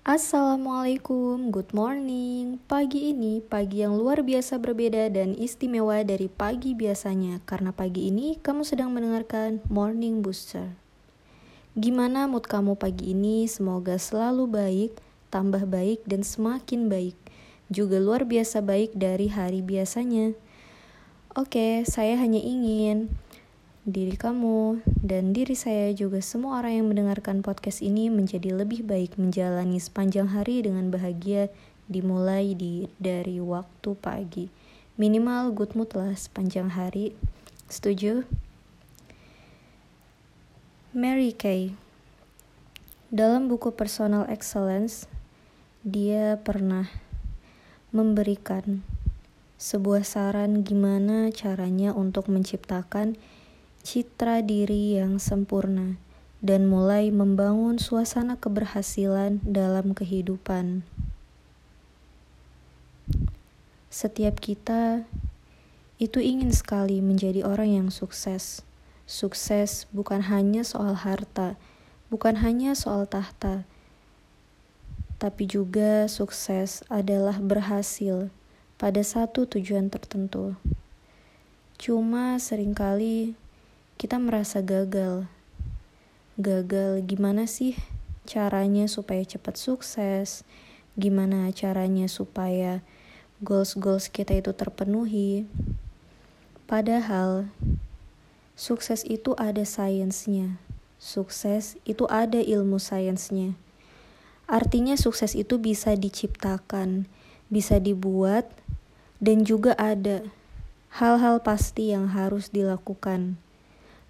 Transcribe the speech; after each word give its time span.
Assalamualaikum, 0.00 1.52
good 1.52 1.76
morning. 1.76 2.56
Pagi 2.64 3.12
ini 3.12 3.44
pagi 3.44 3.84
yang 3.84 4.00
luar 4.00 4.24
biasa 4.24 4.56
berbeda 4.56 5.12
dan 5.12 5.36
istimewa 5.36 6.00
dari 6.00 6.24
pagi 6.24 6.72
biasanya 6.72 7.44
karena 7.44 7.68
pagi 7.68 8.08
ini 8.08 8.40
kamu 8.40 8.64
sedang 8.64 8.96
mendengarkan 8.96 9.60
Morning 9.68 10.24
Booster. 10.24 10.72
Gimana 11.76 12.24
mood 12.32 12.48
kamu 12.48 12.80
pagi 12.80 13.12
ini? 13.12 13.44
Semoga 13.44 14.00
selalu 14.00 14.48
baik, 14.48 14.96
tambah 15.28 15.68
baik 15.68 16.00
dan 16.08 16.24
semakin 16.24 16.88
baik. 16.88 17.20
Juga 17.68 18.00
luar 18.00 18.24
biasa 18.24 18.64
baik 18.64 18.96
dari 18.96 19.28
hari 19.28 19.60
biasanya. 19.60 20.32
Oke, 21.36 21.84
saya 21.84 22.16
hanya 22.16 22.40
ingin 22.40 23.12
diri 23.90 24.14
kamu 24.14 24.86
dan 25.02 25.34
diri 25.34 25.58
saya 25.58 25.90
juga 25.90 26.22
semua 26.22 26.62
orang 26.62 26.78
yang 26.78 26.86
mendengarkan 26.86 27.42
podcast 27.42 27.82
ini 27.82 28.06
menjadi 28.06 28.54
lebih 28.54 28.86
baik 28.86 29.18
menjalani 29.18 29.82
sepanjang 29.82 30.30
hari 30.30 30.62
dengan 30.62 30.94
bahagia 30.94 31.50
dimulai 31.90 32.54
di 32.54 32.86
dari 33.02 33.42
waktu 33.42 33.90
pagi. 33.98 34.46
Minimal 34.94 35.50
good 35.58 35.74
mood 35.74 35.90
lah 35.98 36.14
sepanjang 36.14 36.70
hari. 36.72 37.18
Setuju? 37.66 38.22
Mary 40.94 41.34
Kay 41.34 41.74
Dalam 43.10 43.50
buku 43.50 43.74
Personal 43.74 44.30
Excellence, 44.30 45.10
dia 45.82 46.38
pernah 46.38 46.86
memberikan 47.90 48.86
sebuah 49.58 50.06
saran 50.06 50.62
gimana 50.62 51.28
caranya 51.34 51.90
untuk 51.92 52.30
menciptakan 52.30 53.18
citra 53.80 54.44
diri 54.44 55.00
yang 55.00 55.16
sempurna 55.16 55.96
dan 56.40 56.68
mulai 56.68 57.08
membangun 57.12 57.76
suasana 57.76 58.36
keberhasilan 58.36 59.40
dalam 59.44 59.92
kehidupan. 59.92 60.84
Setiap 63.90 64.40
kita 64.40 65.04
itu 66.00 66.22
ingin 66.22 66.48
sekali 66.54 67.04
menjadi 67.04 67.44
orang 67.44 67.76
yang 67.76 67.88
sukses. 67.92 68.64
Sukses 69.04 69.90
bukan 69.90 70.30
hanya 70.30 70.62
soal 70.62 70.94
harta, 70.94 71.58
bukan 72.08 72.40
hanya 72.40 72.78
soal 72.78 73.04
tahta, 73.04 73.66
tapi 75.20 75.44
juga 75.44 76.08
sukses 76.08 76.80
adalah 76.88 77.36
berhasil 77.36 78.32
pada 78.80 79.04
satu 79.04 79.44
tujuan 79.44 79.92
tertentu. 79.92 80.56
Cuma 81.76 82.40
sering 82.40 82.72
kali 82.72 83.36
kita 84.00 84.16
merasa 84.16 84.64
gagal. 84.64 85.28
Gagal 86.40 87.04
gimana 87.04 87.44
sih 87.44 87.76
caranya 88.24 88.88
supaya 88.88 89.20
cepat 89.28 89.60
sukses? 89.60 90.40
Gimana 90.96 91.52
caranya 91.52 92.08
supaya 92.08 92.80
goals-goals 93.44 94.08
kita 94.08 94.40
itu 94.40 94.56
terpenuhi? 94.56 95.44
Padahal 96.64 97.52
sukses 98.56 99.04
itu 99.04 99.36
ada 99.36 99.68
sainsnya. 99.68 100.56
Sukses 100.96 101.76
itu 101.84 102.08
ada 102.08 102.40
ilmu 102.40 102.80
sainsnya. 102.80 103.52
Artinya 104.48 104.96
sukses 104.96 105.36
itu 105.36 105.60
bisa 105.60 105.92
diciptakan, 105.92 107.04
bisa 107.52 107.76
dibuat, 107.76 108.48
dan 109.20 109.44
juga 109.44 109.76
ada 109.76 110.24
hal-hal 110.88 111.44
pasti 111.44 111.92
yang 111.92 112.08
harus 112.16 112.48
dilakukan. 112.48 113.36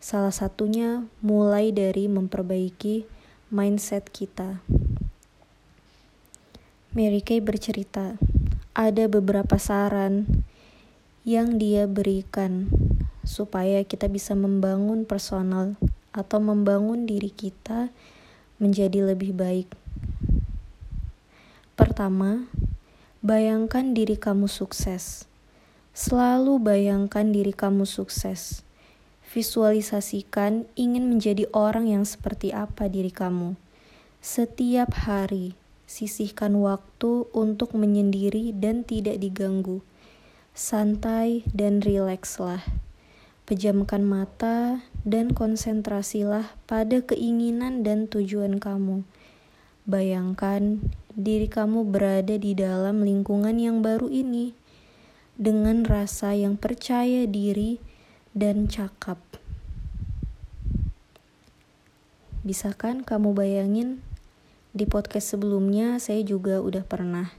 Salah 0.00 0.32
satunya 0.32 1.04
mulai 1.20 1.76
dari 1.76 2.08
memperbaiki 2.08 3.04
mindset 3.52 4.08
kita. 4.08 4.64
Mary 6.96 7.20
Kay 7.20 7.44
bercerita, 7.44 8.16
ada 8.72 9.04
beberapa 9.12 9.60
saran 9.60 10.24
yang 11.28 11.60
dia 11.60 11.84
berikan 11.84 12.72
supaya 13.28 13.84
kita 13.84 14.08
bisa 14.08 14.32
membangun 14.32 15.04
personal 15.04 15.76
atau 16.16 16.40
membangun 16.40 17.04
diri 17.04 17.28
kita 17.28 17.92
menjadi 18.56 19.04
lebih 19.04 19.36
baik. 19.36 19.68
Pertama, 21.76 22.48
bayangkan 23.20 23.92
diri 23.92 24.16
kamu 24.16 24.48
sukses. 24.48 25.28
Selalu 25.92 26.56
bayangkan 26.56 27.28
diri 27.28 27.52
kamu 27.52 27.84
sukses 27.84 28.64
Visualisasikan 29.30 30.66
ingin 30.74 31.06
menjadi 31.06 31.46
orang 31.54 31.86
yang 31.86 32.02
seperti 32.02 32.50
apa 32.50 32.90
diri 32.90 33.14
kamu. 33.14 33.54
Setiap 34.18 35.06
hari, 35.06 35.54
sisihkan 35.86 36.58
waktu 36.58 37.30
untuk 37.30 37.78
menyendiri 37.78 38.50
dan 38.50 38.82
tidak 38.82 39.22
diganggu. 39.22 39.86
Santai 40.50 41.46
dan 41.54 41.78
rilekslah. 41.78 42.58
Pejamkan 43.46 44.02
mata 44.02 44.82
dan 45.06 45.30
konsentrasilah 45.30 46.50
pada 46.66 46.98
keinginan 46.98 47.86
dan 47.86 48.10
tujuan 48.10 48.58
kamu. 48.58 49.06
Bayangkan 49.86 50.82
diri 51.14 51.46
kamu 51.46 51.86
berada 51.86 52.34
di 52.34 52.58
dalam 52.58 53.06
lingkungan 53.06 53.54
yang 53.62 53.78
baru 53.78 54.10
ini 54.10 54.58
dengan 55.38 55.86
rasa 55.86 56.34
yang 56.34 56.58
percaya 56.58 57.30
diri 57.30 57.78
dan 58.36 58.70
cakap. 58.70 59.18
Bisa 62.46 62.72
kan 62.72 63.02
kamu 63.02 63.34
bayangin 63.36 64.00
di 64.70 64.86
podcast 64.86 65.34
sebelumnya 65.34 65.98
saya 65.98 66.22
juga 66.22 66.62
udah 66.62 66.86
pernah 66.86 67.34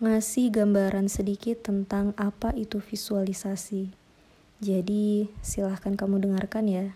ngasih 0.00 0.48
gambaran 0.52 1.12
sedikit 1.12 1.60
tentang 1.64 2.16
apa 2.16 2.56
itu 2.56 2.80
visualisasi. 2.80 3.92
Jadi 4.60 5.28
silahkan 5.40 5.96
kamu 5.96 6.24
dengarkan 6.24 6.68
ya. 6.68 6.86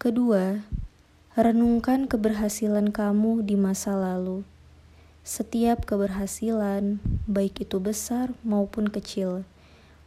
Kedua, 0.00 0.64
renungkan 1.36 2.08
keberhasilan 2.08 2.92
kamu 2.92 3.44
di 3.44 3.56
masa 3.56 3.92
lalu. 3.96 4.44
Setiap 5.24 5.84
keberhasilan, 5.84 7.00
baik 7.28 7.68
itu 7.68 7.76
besar 7.76 8.32
maupun 8.40 8.88
kecil, 8.88 9.44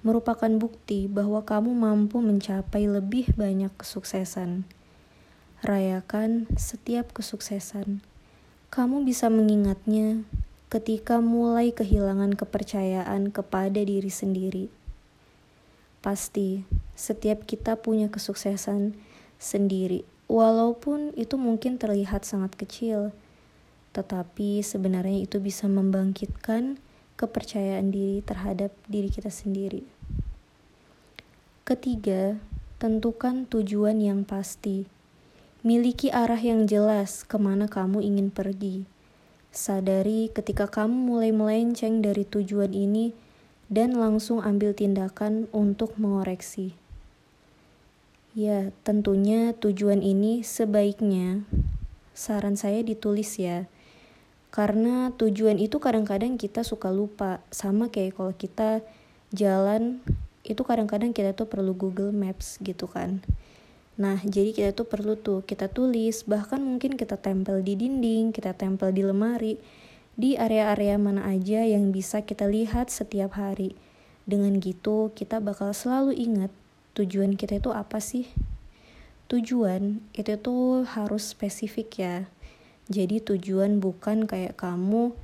merupakan 0.01 0.49
bukti 0.57 1.05
bahwa 1.05 1.45
kamu 1.45 1.73
mampu 1.77 2.21
mencapai 2.21 2.89
lebih 2.89 3.33
banyak 3.37 3.69
kesuksesan. 3.77 4.65
Rayakan 5.61 6.49
setiap 6.57 7.13
kesuksesan. 7.13 8.01
Kamu 8.73 9.05
bisa 9.05 9.29
mengingatnya 9.29 10.25
ketika 10.73 11.21
mulai 11.21 11.69
kehilangan 11.69 12.33
kepercayaan 12.33 13.29
kepada 13.29 13.83
diri 13.83 14.09
sendiri. 14.09 14.65
Pasti, 16.01 16.65
setiap 16.97 17.45
kita 17.45 17.77
punya 17.77 18.09
kesuksesan 18.09 18.97
sendiri, 19.37 20.01
walaupun 20.25 21.13
itu 21.13 21.37
mungkin 21.37 21.77
terlihat 21.77 22.25
sangat 22.25 22.57
kecil, 22.57 23.13
tetapi 23.91 24.65
sebenarnya 24.65 25.29
itu 25.29 25.37
bisa 25.37 25.69
membangkitkan 25.69 26.79
kepercayaan 27.21 27.93
diri 27.93 28.25
terhadap 28.25 28.73
diri 28.89 29.13
kita 29.13 29.29
sendiri. 29.29 29.85
Ketiga, 31.61 32.41
tentukan 32.81 33.45
tujuan 33.45 34.01
yang 34.01 34.25
pasti. 34.25 34.89
Miliki 35.61 36.09
arah 36.09 36.41
yang 36.41 36.65
jelas 36.65 37.21
ke 37.21 37.37
mana 37.37 37.69
kamu 37.69 38.01
ingin 38.01 38.33
pergi. 38.33 38.89
Sadari 39.53 40.33
ketika 40.33 40.65
kamu 40.65 40.97
mulai 41.13 41.29
melenceng 41.29 42.01
dari 42.01 42.25
tujuan 42.25 42.73
ini 42.73 43.13
dan 43.69 43.93
langsung 43.93 44.41
ambil 44.41 44.73
tindakan 44.73 45.45
untuk 45.53 45.93
mengoreksi. 46.01 46.73
Ya, 48.33 48.73
tentunya 48.81 49.53
tujuan 49.53 50.01
ini 50.01 50.41
sebaiknya 50.41 51.45
saran 52.17 52.59
saya 52.59 52.81
ditulis 52.81 53.39
ya 53.39 53.67
karena 54.51 55.15
tujuan 55.15 55.55
itu 55.63 55.79
kadang-kadang 55.79 56.35
kita 56.35 56.67
suka 56.67 56.91
lupa. 56.91 57.39
Sama 57.55 57.87
kayak 57.87 58.19
kalau 58.19 58.35
kita 58.35 58.83
jalan 59.31 60.03
itu 60.43 60.59
kadang-kadang 60.67 61.15
kita 61.15 61.31
tuh 61.31 61.47
perlu 61.47 61.71
Google 61.71 62.11
Maps 62.11 62.59
gitu 62.59 62.91
kan. 62.91 63.23
Nah 63.95 64.19
jadi 64.27 64.51
kita 64.51 64.69
tuh 64.75 64.91
perlu 64.91 65.15
tuh 65.15 65.47
kita 65.47 65.71
tulis 65.71 66.27
bahkan 66.27 66.59
mungkin 66.59 66.99
kita 66.99 67.15
tempel 67.15 67.63
di 67.63 67.79
dinding 67.79 68.35
kita 68.35 68.51
tempel 68.51 68.91
di 68.91 69.07
lemari 69.07 69.55
di 70.19 70.35
area-area 70.35 70.99
mana 70.99 71.31
aja 71.31 71.63
yang 71.63 71.95
bisa 71.95 72.27
kita 72.27 72.43
lihat 72.51 72.91
setiap 72.91 73.39
hari. 73.39 73.79
Dengan 74.27 74.59
gitu 74.59 75.15
kita 75.15 75.39
bakal 75.39 75.71
selalu 75.71 76.11
ingat 76.11 76.51
tujuan 76.99 77.39
kita 77.39 77.63
itu 77.63 77.71
apa 77.71 78.03
sih? 78.03 78.27
Tujuan 79.31 80.03
itu 80.11 80.35
tuh 80.43 80.83
harus 80.83 81.31
spesifik 81.31 81.87
ya 81.95 82.27
jadi 82.91 83.23
tujuan 83.23 83.79
bukan 83.79 84.27
kayak 84.27 84.59
kamu 84.59 85.15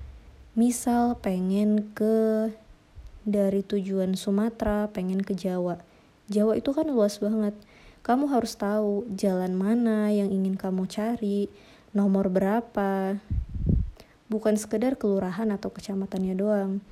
misal 0.56 1.20
pengen 1.20 1.92
ke 1.92 2.50
dari 3.28 3.60
tujuan 3.60 4.16
Sumatera 4.16 4.88
pengen 4.88 5.20
ke 5.20 5.36
Jawa. 5.36 5.84
Jawa 6.32 6.56
itu 6.56 6.72
kan 6.72 6.88
luas 6.88 7.20
banget. 7.20 7.52
Kamu 8.08 8.32
harus 8.32 8.56
tahu 8.56 9.04
jalan 9.20 9.52
mana 9.52 10.08
yang 10.16 10.32
ingin 10.32 10.56
kamu 10.56 10.88
cari, 10.88 11.52
nomor 11.92 12.32
berapa. 12.32 13.20
bukan 14.28 14.60
sekedar 14.60 15.00
kelurahan 15.00 15.48
atau 15.56 15.72
kecamatannya 15.72 16.36
doang. 16.36 16.84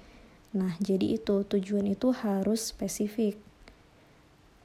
Nah, 0.56 0.72
jadi 0.80 1.20
itu 1.20 1.44
tujuan 1.44 1.84
itu 1.84 2.16
harus 2.16 2.72
spesifik. 2.72 3.36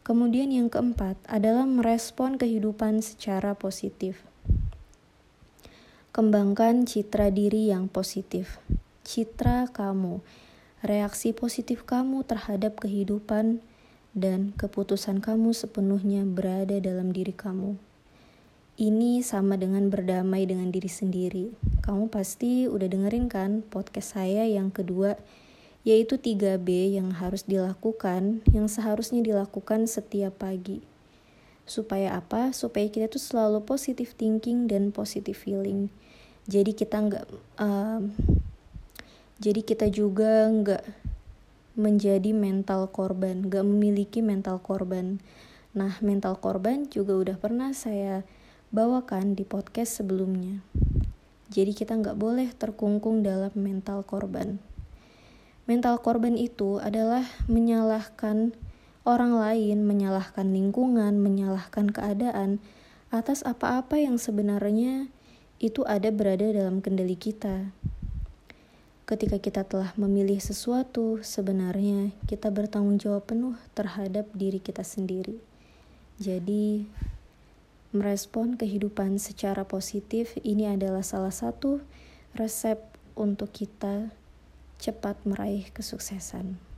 Kemudian 0.07 0.55
yang 0.55 0.71
keempat 0.71 1.19
adalah 1.27 1.67
merespon 1.67 2.39
kehidupan 2.39 3.03
secara 3.03 3.59
positif. 3.59 4.30
Kembangkan 6.11 6.91
citra 6.91 7.31
diri 7.31 7.71
yang 7.71 7.87
positif. 7.87 8.59
Citra 9.07 9.71
kamu, 9.71 10.19
reaksi 10.83 11.31
positif 11.31 11.87
kamu 11.87 12.27
terhadap 12.27 12.83
kehidupan 12.83 13.63
dan 14.11 14.51
keputusan 14.59 15.23
kamu 15.23 15.55
sepenuhnya 15.55 16.27
berada 16.27 16.83
dalam 16.83 17.15
diri 17.15 17.31
kamu. 17.31 17.79
Ini 18.75 19.23
sama 19.23 19.55
dengan 19.55 19.87
berdamai 19.87 20.51
dengan 20.51 20.75
diri 20.75 20.91
sendiri. 20.91 21.55
Kamu 21.79 22.11
pasti 22.11 22.67
udah 22.67 22.91
dengerin 22.91 23.31
kan 23.31 23.63
podcast 23.63 24.19
saya 24.19 24.51
yang 24.51 24.75
kedua, 24.75 25.15
yaitu 25.87 26.19
3B 26.19 26.91
yang 26.91 27.15
harus 27.15 27.47
dilakukan, 27.47 28.43
yang 28.51 28.67
seharusnya 28.67 29.23
dilakukan 29.23 29.87
setiap 29.87 30.43
pagi. 30.43 30.90
Supaya 31.69 32.17
apa? 32.21 32.53
Supaya 32.53 32.87
kita 32.89 33.11
tuh 33.11 33.23
selalu 33.23 33.65
positive 33.65 34.13
thinking 34.15 34.69
dan 34.69 34.93
positive 34.93 35.37
feeling. 35.37 35.91
Jadi 36.51 36.73
kita 36.75 36.99
nggak, 36.99 37.25
uh, 37.61 38.01
jadi 39.41 39.61
kita 39.65 39.87
juga 39.89 40.49
nggak 40.51 40.85
menjadi 41.79 42.35
mental 42.37 42.91
korban, 42.91 43.47
gak 43.47 43.65
memiliki 43.65 44.21
mental 44.21 44.61
korban. 44.61 45.23
Nah, 45.73 45.97
mental 46.03 46.37
korban 46.43 46.91
juga 46.91 47.15
udah 47.15 47.37
pernah 47.39 47.71
saya 47.73 48.27
bawakan 48.75 49.39
di 49.39 49.47
podcast 49.47 50.03
sebelumnya. 50.03 50.61
Jadi 51.51 51.75
kita 51.75 51.99
nggak 51.99 52.19
boleh 52.19 52.51
terkungkung 52.55 53.27
dalam 53.27 53.51
mental 53.57 54.07
korban. 54.07 54.63
Mental 55.67 55.99
korban 56.03 56.35
itu 56.35 56.83
adalah 56.83 57.27
menyalahkan 57.47 58.55
orang 59.09 59.33
lain, 59.37 59.89
menyalahkan 59.89 60.53
lingkungan, 60.53 61.17
menyalahkan 61.21 61.89
keadaan 61.89 62.61
atas 63.11 63.43
apa-apa 63.43 63.99
yang 63.99 64.21
sebenarnya 64.21 65.11
itu 65.61 65.85
ada 65.85 66.09
berada 66.09 66.47
dalam 66.53 66.81
kendali 66.81 67.17
kita. 67.17 67.73
Ketika 69.05 69.43
kita 69.43 69.67
telah 69.67 69.91
memilih 69.99 70.39
sesuatu, 70.39 71.19
sebenarnya 71.21 72.15
kita 72.31 72.47
bertanggung 72.55 73.03
jawab 73.03 73.27
penuh 73.27 73.59
terhadap 73.75 74.31
diri 74.39 74.63
kita 74.63 74.87
sendiri. 74.87 75.43
Jadi, 76.23 76.87
merespon 77.91 78.55
kehidupan 78.55 79.19
secara 79.19 79.67
positif 79.67 80.39
ini 80.47 80.71
adalah 80.71 81.03
salah 81.03 81.35
satu 81.35 81.83
resep 82.39 82.79
untuk 83.19 83.51
kita 83.51 84.15
cepat 84.79 85.19
meraih 85.27 85.67
kesuksesan. 85.75 86.70